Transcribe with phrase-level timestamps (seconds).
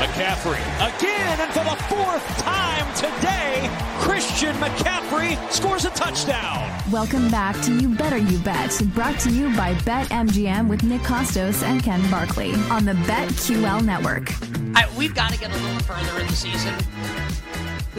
[0.00, 6.72] McCaffrey again, and for the fourth time today, Christian McCaffrey scores a touchdown.
[6.90, 11.62] Welcome back to You Better You Bet, brought to you by BetMGM with Nick Kostos
[11.62, 14.32] and Ken Barkley on the BetQL network.
[14.74, 16.74] I, we've got to get a little further in the season.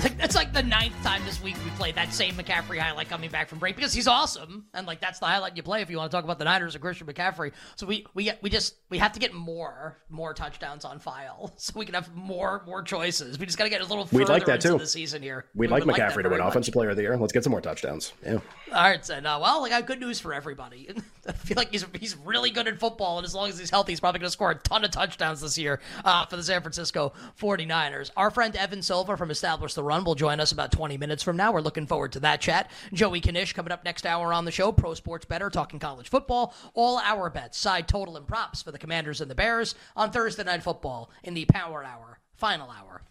[0.01, 3.07] It's like, that's like the ninth time this week we played that same McCaffrey highlight
[3.07, 5.91] coming back from break because he's awesome and like that's the highlight you play if
[5.91, 7.51] you want to talk about the Niners or Christian McCaffrey.
[7.75, 11.53] So we we get we just we have to get more more touchdowns on file
[11.57, 13.37] so we can have more more choices.
[13.37, 14.77] We just got to get a little further We'd like that into too.
[14.79, 15.45] the season here.
[15.53, 16.73] We'd We like McCaffrey that to win Offensive.
[16.73, 17.15] Player of the Year.
[17.17, 18.13] Let's get some more touchdowns.
[18.25, 18.39] Yeah.
[18.73, 20.89] All right, so uh, well, I got good news for everybody.
[21.27, 23.91] I feel like he's he's really good at football, and as long as he's healthy,
[23.91, 26.61] he's probably going to score a ton of touchdowns this year uh, for the San
[26.61, 28.11] Francisco 49ers.
[28.15, 31.35] Our friend Evan Silva from Establish the Run will join us about 20 minutes from
[31.35, 31.51] now.
[31.51, 32.71] We're looking forward to that chat.
[32.93, 34.71] Joey Knish coming up next hour on the show.
[34.71, 36.55] Pro Sports Better, talking college football.
[36.73, 40.45] All our bets, side total and props for the Commanders and the Bears on Thursday
[40.45, 43.01] Night Football in the Power Hour, final hour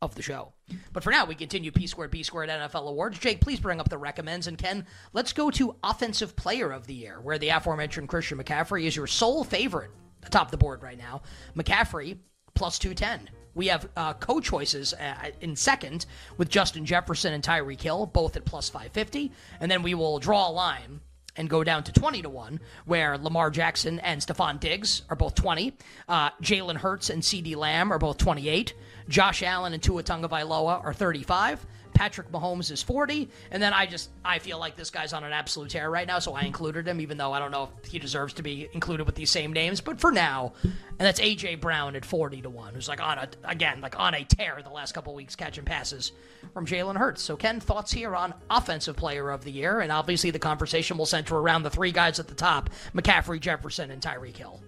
[0.00, 0.54] of the show.
[0.94, 3.18] But for now, we continue P squared B squared NFL awards.
[3.18, 4.46] Jake, please bring up the recommends.
[4.46, 8.84] And Ken, let's go to Offensive Player of the Year, where the aforementioned Christian McCaffrey
[8.84, 9.90] is your sole favorite
[10.24, 11.20] atop the board right now.
[11.54, 12.16] McCaffrey
[12.54, 13.28] plus 210.
[13.54, 16.06] We have uh, co choices uh, in second
[16.36, 19.32] with Justin Jefferson and Tyreek Hill, both at plus 550.
[19.60, 21.00] And then we will draw a line
[21.36, 25.34] and go down to 20 to 1, where Lamar Jackson and Stefon Diggs are both
[25.34, 25.72] 20.
[26.08, 28.74] Uh, Jalen Hurts and CeeDee Lamb are both 28.
[29.08, 31.66] Josh Allen and Tua Tagovailoa are 35.
[31.94, 33.28] Patrick Mahomes is 40.
[33.50, 36.18] And then I just, I feel like this guy's on an absolute tear right now,
[36.18, 39.06] so I included him, even though I don't know if he deserves to be included
[39.06, 39.80] with these same names.
[39.80, 41.56] But for now, and that's A.J.
[41.56, 44.70] Brown at 40 to 1, who's like on a, again, like on a tear the
[44.70, 46.12] last couple weeks catching passes
[46.52, 47.22] from Jalen Hurts.
[47.22, 49.80] So, Ken, thoughts here on Offensive Player of the Year?
[49.80, 53.90] And obviously, the conversation will center around the three guys at the top McCaffrey, Jefferson,
[53.90, 54.60] and Tyreek Hill.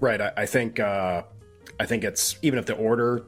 [0.00, 0.20] Right.
[0.20, 0.80] I, I think.
[0.80, 1.22] Uh,
[1.78, 3.24] I think it's even if the order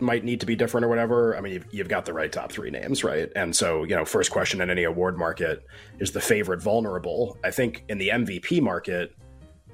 [0.00, 1.36] might need to be different or whatever.
[1.36, 3.30] I mean, you've, you've got the right top three names, right?
[3.34, 5.66] And so, you know, first question in any award market
[5.98, 7.38] is the favorite vulnerable.
[7.44, 9.14] I think in the MVP market,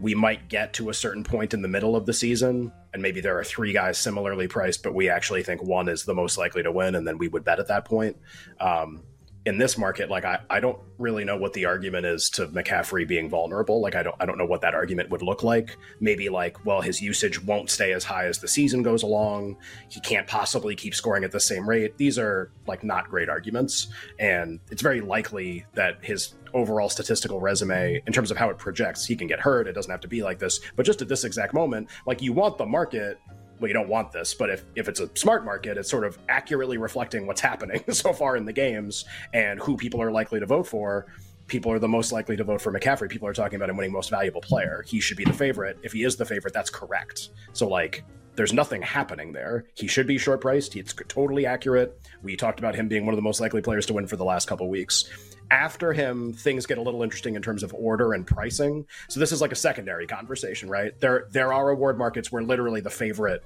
[0.01, 3.21] we might get to a certain point in the middle of the season, and maybe
[3.21, 6.63] there are three guys similarly priced, but we actually think one is the most likely
[6.63, 8.17] to win, and then we would bet at that point.
[8.59, 9.03] Um,
[9.45, 13.07] in this market, like I, I don't really know what the argument is to McCaffrey
[13.07, 13.81] being vulnerable.
[13.81, 15.77] Like I don't I don't know what that argument would look like.
[16.01, 19.57] Maybe like, well, his usage won't stay as high as the season goes along.
[19.89, 21.97] He can't possibly keep scoring at the same rate.
[21.97, 23.89] These are like not great arguments.
[24.19, 29.05] And it's very likely that his overall statistical resume, in terms of how it projects,
[29.05, 29.67] he can get hurt.
[29.67, 30.61] It doesn't have to be like this.
[30.77, 33.19] But just at this exact moment, like you want the market
[33.63, 36.19] well, you don't want this, but if, if it's a smart market, it's sort of
[36.29, 40.47] accurately reflecting what's happening so far in the games and who people are likely to
[40.47, 41.07] vote for.
[41.47, 43.09] People are the most likely to vote for McCaffrey.
[43.09, 44.85] People are talking about him winning most valuable player.
[44.87, 45.79] He should be the favorite.
[45.85, 47.31] If he is the favorite, that's correct.
[47.53, 48.05] So, like,
[48.35, 49.67] there's nothing happening there.
[49.75, 50.77] He should be short priced.
[50.77, 52.01] It's totally accurate.
[52.23, 54.25] We talked about him being one of the most likely players to win for the
[54.25, 55.11] last couple weeks.
[55.51, 58.87] After him, things get a little interesting in terms of order and pricing.
[59.09, 60.99] So this is like a secondary conversation, right?
[60.99, 63.45] There there are award markets where literally the favorite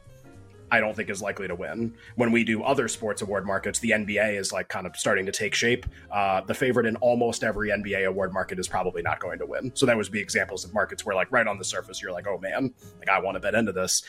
[0.71, 1.95] I don't think is likely to win.
[2.17, 5.33] When we do other sports award markets, the NBA is like kind of starting to
[5.33, 5.87] take shape.
[6.11, 9.71] Uh, the favorite in almost every NBA award market is probably not going to win.
[9.75, 12.27] So that would be examples of markets where, like, right on the surface, you're like,
[12.27, 14.03] oh man, like I want to bet into this.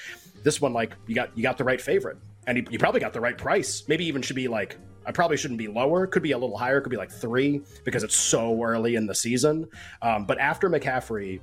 [0.43, 2.17] This one, like, you got you got the right favorite,
[2.47, 3.83] and you, you probably got the right price.
[3.87, 4.77] Maybe even should be like
[5.07, 6.05] I probably shouldn't be lower.
[6.05, 6.81] Could be a little higher.
[6.81, 9.67] Could be like three because it's so early in the season.
[10.01, 11.39] Um, but after McCaffrey,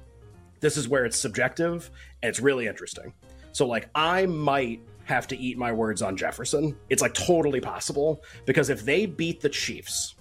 [0.61, 1.91] this is where it's subjective
[2.23, 3.15] and it's really interesting.
[3.53, 6.77] So like I might have to eat my words on Jefferson.
[6.91, 10.17] It's like totally possible because if they beat the Chiefs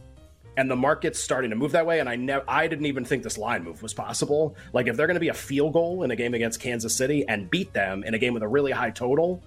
[0.58, 3.24] and the market's starting to move that way, and I never, I didn't even think
[3.24, 4.56] this line move was possible.
[4.74, 7.26] Like if they're going to be a field goal in a game against Kansas City
[7.28, 9.44] and beat them in a game with a really high total,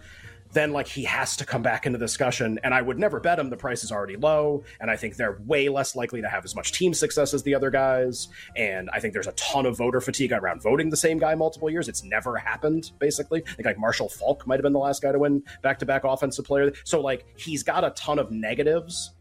[0.57, 2.59] then like he has to come back into discussion.
[2.65, 3.51] And I would never bet him.
[3.51, 6.57] The price is already low, and I think they're way less likely to have as
[6.57, 8.29] much team success as the other guys.
[8.57, 11.69] And I think there's a ton of voter fatigue around voting the same guy multiple
[11.69, 11.89] years.
[11.89, 13.43] It's never happened, basically.
[13.47, 15.87] I think like Marshall Faulk might have been the last guy to win back to
[15.87, 16.73] back offensive player.
[16.85, 19.13] So like he's got a ton of negatives.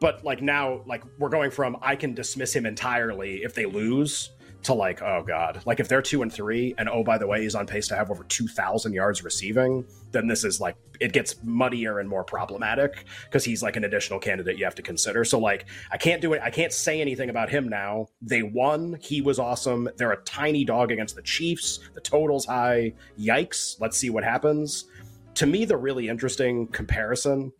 [0.00, 4.30] But like now, like we're going from I can dismiss him entirely if they lose
[4.64, 7.42] to like, oh god, like if they're two and three, and oh by the way,
[7.42, 11.12] he's on pace to have over two thousand yards receiving, then this is like it
[11.12, 15.24] gets muddier and more problematic because he's like an additional candidate you have to consider.
[15.24, 16.42] So like, I can't do it.
[16.42, 18.08] I can't say anything about him now.
[18.20, 18.98] They won.
[19.00, 19.88] He was awesome.
[19.96, 21.80] They're a tiny dog against the Chiefs.
[21.94, 22.94] The total's high.
[23.18, 23.80] Yikes.
[23.80, 24.84] Let's see what happens.
[25.34, 27.52] To me, the really interesting comparison.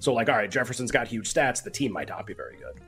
[0.00, 1.62] So like, all right, Jefferson's got huge stats.
[1.62, 2.80] The team might not be very good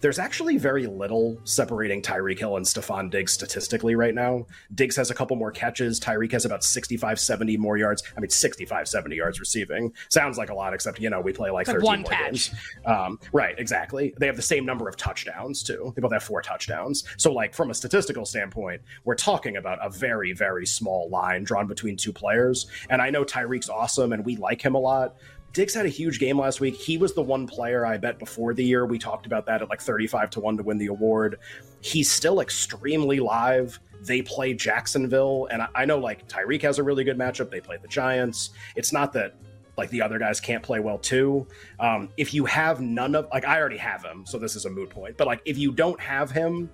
[0.00, 4.46] there's actually very little separating Tyreek Hill and Stefon Diggs statistically right now.
[4.74, 5.98] Diggs has a couple more catches.
[5.98, 8.02] Tyreek has about 65, 70 more yards.
[8.16, 9.92] I mean, 65, 70 yards receiving.
[10.08, 12.50] Sounds like a lot, except, you know, we play like 13 one more catch.
[12.50, 12.54] games.
[12.86, 14.14] Um, right, exactly.
[14.18, 15.92] They have the same number of touchdowns, too.
[15.96, 17.04] They both have four touchdowns.
[17.16, 21.66] So, like, from a statistical standpoint, we're talking about a very, very small line drawn
[21.66, 22.66] between two players.
[22.90, 25.16] And I know Tyreek's awesome and we like him a lot,
[25.52, 26.74] Diggs had a huge game last week.
[26.74, 28.86] He was the one player I bet before the year.
[28.86, 31.38] We talked about that at like 35 to 1 to win the award.
[31.80, 33.78] He's still extremely live.
[34.02, 37.50] They play Jacksonville, and I, I know like Tyreek has a really good matchup.
[37.50, 38.50] They play the Giants.
[38.76, 39.34] It's not that
[39.76, 41.46] like the other guys can't play well too.
[41.80, 44.70] Um, if you have none of like I already have him, so this is a
[44.70, 45.16] moot point.
[45.16, 46.68] But like if you don't have him,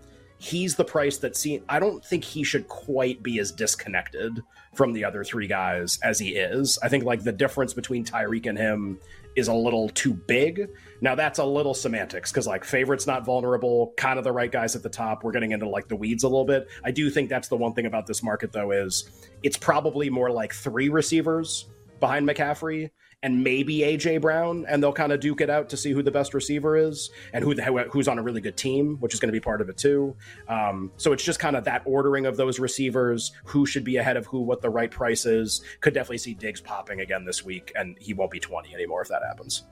[0.44, 4.42] he's the price that see I don't think he should quite be as disconnected
[4.74, 6.78] from the other three guys as he is.
[6.82, 8.98] I think like the difference between Tyreek and him
[9.36, 10.68] is a little too big.
[11.00, 14.76] Now that's a little semantics because like favorite's not vulnerable, kind of the right guys
[14.76, 15.24] at the top.
[15.24, 16.68] We're getting into like the weeds a little bit.
[16.84, 19.08] I do think that's the one thing about this market though is
[19.42, 21.70] it's probably more like three receivers
[22.00, 22.90] behind McCaffrey
[23.24, 26.10] and maybe AJ Brown, and they'll kind of duke it out to see who the
[26.10, 29.28] best receiver is and who the, who's on a really good team, which is going
[29.28, 30.14] to be part of it too.
[30.46, 34.18] Um, so it's just kind of that ordering of those receivers, who should be ahead
[34.18, 35.62] of who, what the right price is.
[35.80, 39.08] Could definitely see Diggs popping again this week, and he won't be twenty anymore if
[39.08, 39.64] that happens.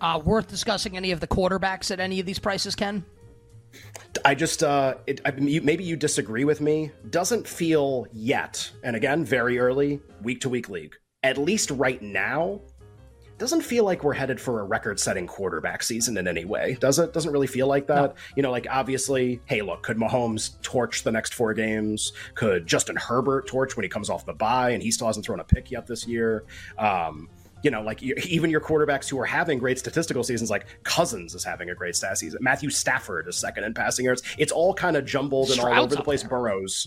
[0.00, 3.04] Uh, worth discussing any of the quarterbacks at any of these prices, Ken?
[4.24, 6.90] I just, uh, it, I, maybe you disagree with me.
[7.08, 10.96] Doesn't feel yet, and again, very early, week to week league.
[11.22, 12.60] At least right now,
[13.38, 17.12] doesn't feel like we're headed for a record-setting quarterback season in any way, does it?
[17.12, 18.14] Doesn't really feel like that.
[18.14, 18.14] No.
[18.36, 22.12] You know, like obviously, hey, look, could Mahomes torch the next four games?
[22.34, 25.40] Could Justin Herbert torch when he comes off the bye and he still hasn't thrown
[25.40, 26.44] a pick yet this year?
[26.78, 27.28] Um,
[27.62, 31.42] you know, like even your quarterbacks who are having great statistical seasons, like Cousins is
[31.42, 32.38] having a great stat season.
[32.42, 34.22] Matthew Stafford is second in passing yards.
[34.38, 36.22] It's all kind of jumbled and all over the place.
[36.22, 36.30] There.
[36.30, 36.86] Burrows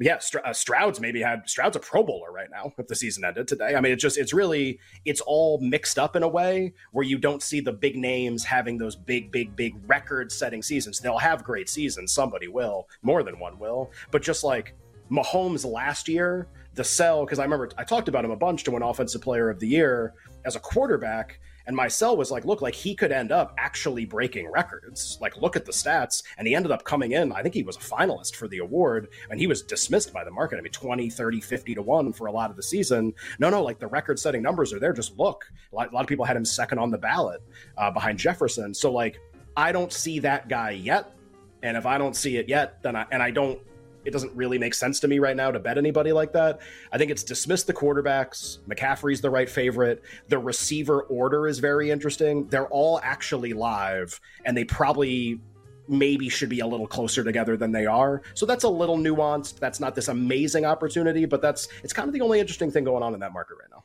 [0.00, 3.24] yeah, Str- uh, Stroud's maybe had Stroud's a Pro Bowler right now if the season
[3.24, 3.74] ended today.
[3.74, 7.18] I mean, it's just it's really it's all mixed up in a way where you
[7.18, 11.00] don't see the big names having those big, big, big record-setting seasons.
[11.00, 12.12] They'll have great seasons.
[12.12, 13.90] Somebody will, more than one will.
[14.10, 14.74] But just like
[15.10, 18.70] Mahomes last year, the sell because I remember I talked about him a bunch to
[18.70, 22.62] win Offensive Player of the Year as a quarterback and my sell was like, look,
[22.62, 25.18] like he could end up actually breaking records.
[25.20, 26.22] Like, look at the stats.
[26.38, 27.30] And he ended up coming in.
[27.30, 30.30] I think he was a finalist for the award and he was dismissed by the
[30.30, 30.56] market.
[30.56, 33.12] I mean, 20, 30, 50 to 1 for a lot of the season.
[33.38, 34.94] No, no, like the record setting numbers are there.
[34.94, 35.44] Just look.
[35.70, 37.42] A lot, a lot, of people had him second on the ballot
[37.76, 38.72] uh, behind Jefferson.
[38.72, 39.20] So, like,
[39.54, 41.12] I don't see that guy yet.
[41.62, 43.60] And if I don't see it yet, then I, and I don't
[44.04, 46.60] it doesn't really make sense to me right now to bet anybody like that.
[46.92, 48.58] I think it's dismissed the quarterbacks.
[48.68, 50.02] McCaffrey's the right favorite.
[50.28, 52.46] The receiver order is very interesting.
[52.48, 55.40] They're all actually live, and they probably
[55.88, 58.22] maybe should be a little closer together than they are.
[58.34, 59.58] So that's a little nuanced.
[59.58, 63.02] That's not this amazing opportunity, but that's it's kind of the only interesting thing going
[63.02, 63.84] on in that market right now.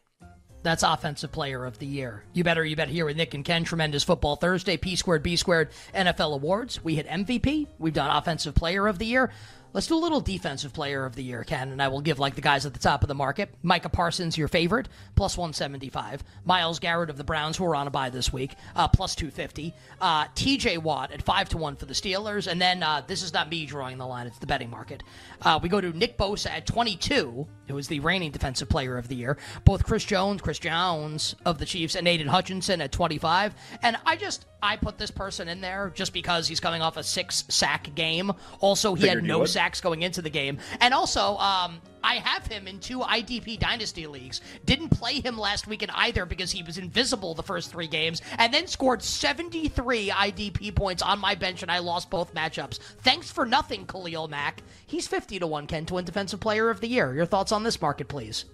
[0.64, 2.24] That's offensive player of the year.
[2.32, 3.66] You better you bet here with Nick and Ken.
[3.66, 4.78] Tremendous football Thursday.
[4.78, 6.82] P squared B squared NFL awards.
[6.84, 7.68] We hit MVP.
[7.80, 9.32] We've done offensive player of the year.
[9.74, 12.36] Let's do a little defensive player of the year, Ken, and I will give like
[12.36, 13.50] the guys at the top of the market.
[13.64, 16.24] Micah Parsons, your favorite, plus 175.
[16.46, 19.74] Myles Garrett of the Browns, who are on a bye this week, uh, plus 250.
[20.00, 22.46] Uh, TJ Watt at 5 to 1 for the Steelers.
[22.46, 25.02] And then uh, this is not me drawing the line, it's the betting market.
[25.42, 29.08] Uh, we go to Nick Bosa at 22, who is the reigning defensive player of
[29.08, 29.38] the year.
[29.66, 33.56] Both Chris Jones, Chris Jones of the Chiefs, and Aidan Hutchinson at 25.
[33.82, 37.04] And I just, I put this person in there just because he's coming off a
[37.04, 38.32] six sack game.
[38.60, 40.58] Also, he Figured had no sack sacks going into the game.
[40.82, 44.42] And also, um, I have him in two IDP Dynasty leagues.
[44.66, 48.22] Didn't play him last week in either because he was invisible the first three games,
[48.40, 52.80] and then scored 73 IDP points on my bench, and I lost both matchups.
[53.04, 54.62] Thanks for nothing, Khalil Mack.
[54.86, 57.14] He's 50 to 1, Ken, to win Defensive Player of the Year.
[57.14, 58.46] Your thoughts on this market, please?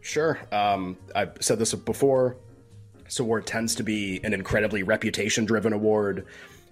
[0.00, 0.40] Sure.
[0.50, 2.36] Um, I've said this before.
[3.04, 6.26] This award tends to be an incredibly reputation driven award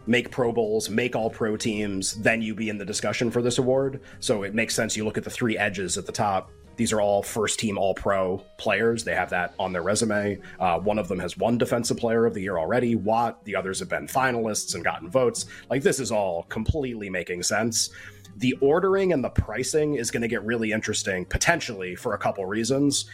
[0.07, 3.59] make Pro Bowls, make all pro teams, then you be in the discussion for this
[3.59, 4.01] award.
[4.21, 4.97] So it makes sense.
[4.97, 6.51] You look at the three edges at the top.
[6.77, 9.05] These are all first team all pro players.
[9.05, 10.41] They have that on their resume.
[10.59, 13.45] Uh, one of them has won Defensive Player of the Year already, Watt.
[13.45, 15.45] The others have been finalists and gotten votes.
[15.69, 17.91] Like, this is all completely making sense.
[18.39, 22.47] The ordering and the pricing is going to get really interesting, potentially for a couple
[22.47, 23.05] reasons.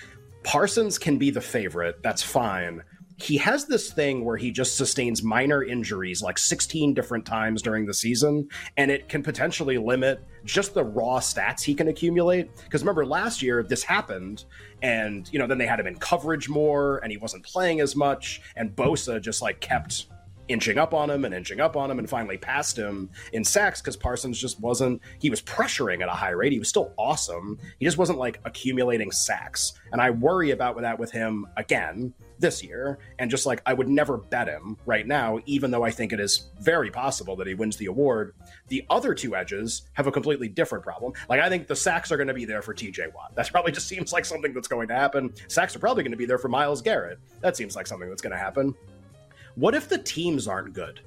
[0.45, 2.00] Parsons can be the favorite.
[2.05, 2.85] That's fine
[3.18, 7.87] he has this thing where he just sustains minor injuries like 16 different times during
[7.87, 12.50] the season, and it can potentially limit just the raw stats he can accumulate.
[12.64, 14.44] Because remember, last year this happened,
[14.82, 17.96] and you know, then they had him in coverage more, and he wasn't playing as
[17.96, 20.06] much, and Bosa just like kept
[20.49, 23.81] inching up on him and inching up on him and finally passed him in sacks
[23.81, 26.53] because Parsons just wasn't he was pressuring at a high rate.
[26.53, 27.59] He was still awesome.
[27.79, 29.75] He just wasn't like accumulating sacks.
[29.93, 32.99] And I worry about that with him again this year.
[33.19, 36.21] And just like I would never bet him right now, even though I think it
[36.21, 38.35] is very possible that he wins the award.
[38.69, 41.12] The other two edges have a completely different problem.
[41.29, 43.35] Like I think the sacks are going to be there for TJ Watt.
[43.35, 45.33] That probably just seems like something that's going to happen.
[45.49, 47.19] Sacks are probably going to be there for Myles Garrett.
[47.41, 48.75] That seems like something that's going to happen.
[49.57, 51.01] What if the teams aren't good?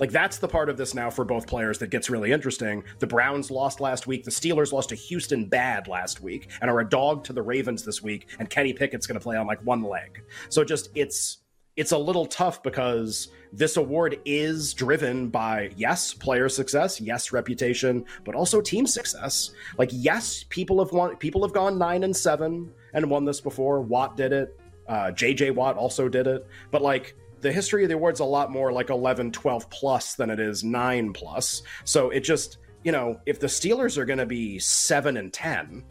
[0.00, 2.82] Like that's the part of this now for both players that gets really interesting.
[2.98, 4.24] The Browns lost last week.
[4.24, 7.84] The Steelers lost to Houston bad last week and are a dog to the Ravens
[7.84, 8.26] this week.
[8.40, 10.22] And Kenny Pickett's going to play on like one leg.
[10.48, 11.38] So just it's
[11.76, 18.04] it's a little tough because this award is driven by yes player success yes reputation
[18.24, 22.72] but also team success like yes people have won people have gone nine and seven
[22.94, 27.14] and won this before watt did it uh, jj watt also did it but like
[27.40, 30.64] the history of the awards a lot more like 11 12 plus than it is
[30.64, 31.62] 9 plus.
[31.84, 35.84] So it just you know if the steelers are going to be 7 and 10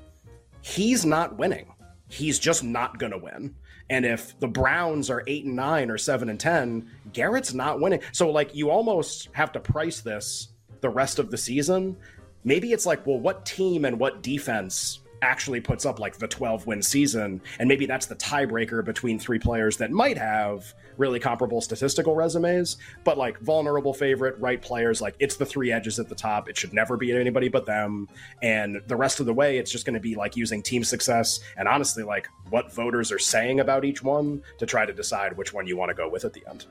[0.62, 1.72] he's not winning.
[2.10, 3.56] He's just not going to win.
[3.90, 8.02] And if the browns are 8 and 9 or 7 and 10 garrett's not winning.
[8.12, 10.50] So like you almost have to price this
[10.82, 11.96] the rest of the season.
[12.44, 16.67] Maybe it's like well what team and what defense actually puts up like the 12
[16.67, 21.60] win season and maybe that's the tiebreaker between three players that might have really comparable
[21.60, 26.15] statistical resumes, but like vulnerable favorite, right players, like it's the three edges at the
[26.15, 26.48] top.
[26.48, 28.08] It should never be anybody but them.
[28.41, 31.39] And the rest of the way, it's just going to be like using team success
[31.58, 35.53] and honestly, like what voters are saying about each one to try to decide which
[35.53, 36.65] one you want to go with at the end.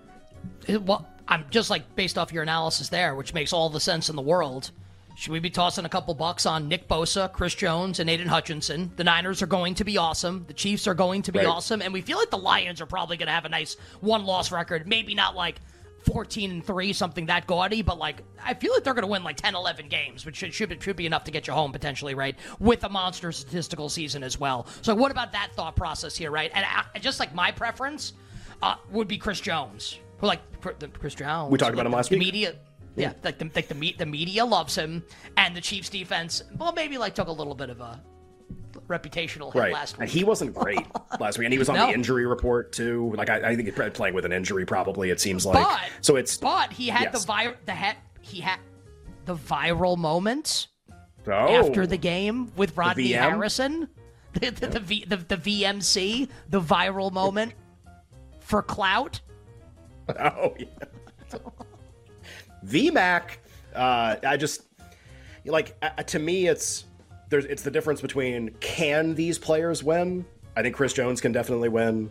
[0.87, 4.17] Well, I'm just like based off your analysis there, which makes all the sense in
[4.17, 4.71] the world.
[5.17, 8.91] Should we be tossing a couple bucks on Nick Bosa, Chris Jones, and Aidan Hutchinson?
[8.97, 10.45] The Niners are going to be awesome.
[10.49, 11.47] The Chiefs are going to be right.
[11.47, 11.83] awesome.
[11.83, 14.51] And we feel like the Lions are probably going to have a nice one loss
[14.51, 14.89] record.
[14.89, 15.61] Maybe not like
[16.05, 19.23] 14 and 3, something that gaudy, but like I feel like they're going to win
[19.23, 22.15] like 10, 11 games, which should, should, should be enough to get you home potentially,
[22.15, 22.37] right?
[22.59, 24.67] With a monster statistical season as well.
[24.83, 26.51] So, what about that thought process here, right?
[26.55, 28.15] And I, just like my preference
[28.63, 29.99] uh, would be Chris Jones.
[30.19, 30.41] Who like
[30.99, 31.51] Chris Jones?
[31.51, 32.21] We talked about him last week.
[32.21, 32.57] Media
[32.97, 35.03] yeah, like the like the, the media loves him,
[35.37, 38.01] and the Chiefs defense, well, maybe like took a little bit of a
[38.89, 39.73] reputational hit right.
[39.73, 40.09] last week.
[40.09, 40.87] He wasn't great
[41.21, 41.87] last week, and he was on no.
[41.87, 43.13] the injury report too.
[43.17, 45.11] Like I, I think he's playing with an injury, probably.
[45.11, 45.63] It seems like.
[45.63, 47.25] But, so it's but he had yes.
[47.25, 48.59] the vir- the ha- he had
[49.25, 50.69] the viral moment
[51.27, 51.31] oh.
[51.31, 53.89] after the game with Rodney Harrison,
[54.35, 57.55] the the, the, v, the, the VMC, the viral moment
[58.41, 59.21] for clout.
[60.21, 60.67] Oh yeah.
[62.67, 63.23] VMAC,
[63.75, 64.63] uh, I just
[65.45, 66.85] like uh, to me, it's
[67.31, 70.25] there's it's the difference between can these players win?
[70.57, 72.11] I think Chris Jones can definitely win.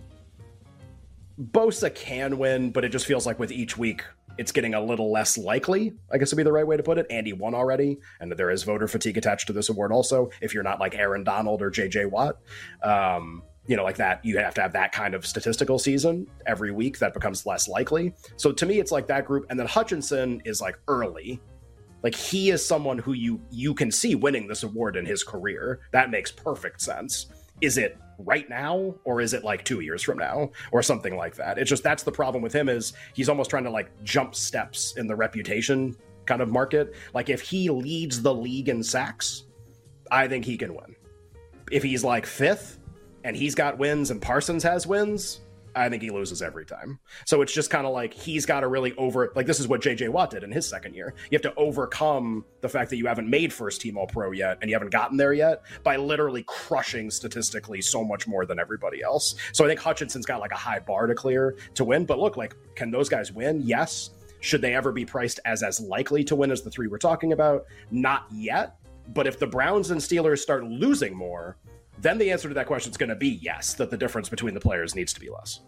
[1.40, 4.04] Bosa can win, but it just feels like with each week
[4.38, 6.98] it's getting a little less likely, I guess would be the right way to put
[6.98, 7.06] it.
[7.10, 10.64] Andy won already, and there is voter fatigue attached to this award also, if you're
[10.64, 12.38] not like Aaron Donald or JJ Watt.
[12.82, 16.72] Um, you know, like that, you have to have that kind of statistical season every
[16.72, 17.00] week.
[17.00, 18.14] That becomes less likely.
[18.36, 19.46] So to me, it's like that group.
[19.50, 21.40] And then Hutchinson is like early.
[22.04, 25.80] Like he is someone who you you can see winning this award in his career.
[25.92, 27.28] That makes perfect sense.
[27.62, 31.36] Is it right now or is it like two years from now or something like
[31.36, 31.58] that?
[31.58, 34.96] It's just that's the problem with him is he's almost trying to like jump steps
[34.98, 36.94] in the reputation kind of market.
[37.14, 39.46] Like if he leads the league in sacks,
[40.12, 40.96] I think he can win.
[41.72, 42.80] If he's like fifth,
[43.24, 45.42] and he's got wins and Parsons has wins,
[45.76, 47.00] I think he loses every time.
[47.26, 49.82] So it's just kind of like he's got to really over like this is what
[49.82, 51.14] JJ Watt did in his second year.
[51.30, 54.58] You have to overcome the fact that you haven't made first team all pro yet
[54.62, 59.02] and you haven't gotten there yet by literally crushing statistically so much more than everybody
[59.02, 59.36] else.
[59.52, 62.06] So I think Hutchinson's got like a high bar to clear to win.
[62.06, 63.62] But look, like, can those guys win?
[63.64, 64.12] Yes.
[64.42, 67.32] Should they ever be priced as as likely to win as the three we're talking
[67.32, 67.66] about?
[67.92, 68.76] Not yet.
[69.14, 71.58] But if the Browns and Steelers start losing more,
[72.00, 74.54] then the answer to that question is going to be yes, that the difference between
[74.54, 75.62] the players needs to be less.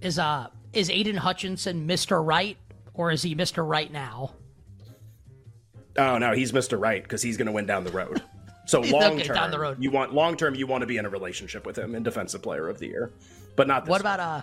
[0.00, 2.24] Is uh is Aidan Hutchinson Mr.
[2.24, 2.56] Right
[2.94, 3.66] or is he Mr.
[3.66, 4.34] Right now?
[5.96, 6.80] Oh no, he's Mr.
[6.80, 8.22] Right because he's going to win down the road.
[8.68, 9.78] So long term, down the road.
[9.80, 12.42] you want long term, you want to be in a relationship with him in Defensive
[12.42, 13.10] Player of the Year,
[13.56, 13.88] but not.
[13.88, 14.42] what about uh,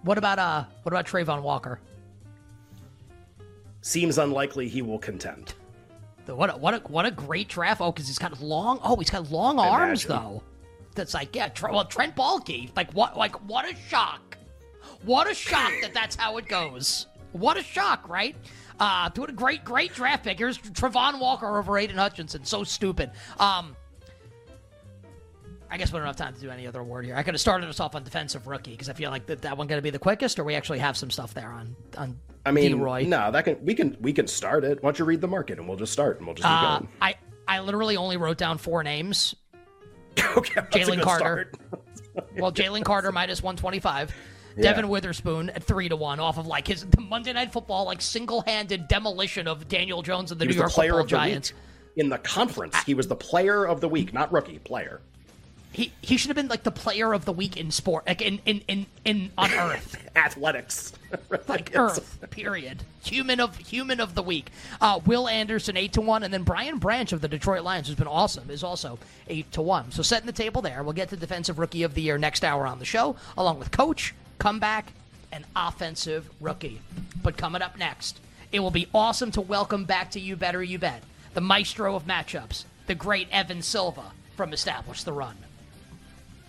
[0.00, 1.78] what about uh, what about Travon Walker?
[3.82, 5.52] Seems unlikely he will contend.
[6.24, 7.82] What a, what a, what a great draft!
[7.82, 8.80] Oh, because he's got long.
[8.82, 10.42] Oh, he's got long arms though.
[10.96, 11.50] That's like yeah.
[11.62, 12.74] well, Trent Baalke.
[12.74, 13.16] Like what?
[13.16, 14.36] Like what a shock!
[15.04, 17.06] What a shock that that's how it goes.
[17.32, 18.34] What a shock, right?
[18.80, 20.38] Uh, doing a great, great draft pick.
[20.38, 22.44] Here's Travon Walker over Aidan Hutchinson.
[22.44, 23.10] So stupid.
[23.38, 23.76] Um,
[25.70, 27.16] I guess we don't have time to do any other award here.
[27.16, 29.56] I could have started us off on defensive rookie because I feel like that, that
[29.56, 32.18] one going to be the quickest, or we actually have some stuff there on on.
[32.44, 33.04] I mean, Roy.
[33.06, 34.82] no, that can we can we can start it.
[34.82, 36.78] Why don't you read the market and we'll just start and we'll just keep uh,
[36.78, 36.88] going.
[37.02, 37.16] I
[37.48, 39.34] I literally only wrote down four names.
[40.36, 41.52] okay, Jalen Carter.
[42.38, 44.14] well, Jalen Carter minus one twenty five.
[44.56, 44.62] Yeah.
[44.62, 48.40] Devon Witherspoon at three to one off of like his Monday Night Football like single
[48.42, 51.52] handed demolition of Daniel Jones and the he New York Football Giants.
[51.96, 55.00] In the conference, he was the player of the week, not rookie, player.
[55.76, 58.40] He he should have been like the player of the week in sport, like in
[58.46, 60.94] in in, in on Earth, athletics,
[61.48, 62.18] like Earth.
[62.30, 62.82] Period.
[63.04, 64.50] Human of human of the week.
[64.80, 67.96] Uh, Will Anderson eight to one, and then Brian Branch of the Detroit Lions, who's
[67.96, 69.92] been awesome, is also eight to one.
[69.92, 70.82] So setting the table there.
[70.82, 73.70] We'll get to defensive rookie of the year next hour on the show, along with
[73.70, 74.94] coach, comeback,
[75.30, 76.80] and offensive rookie.
[77.22, 78.18] But coming up next,
[78.50, 81.02] it will be awesome to welcome back to you better you bet
[81.34, 85.36] the maestro of matchups, the great Evan Silva from Establish the Run.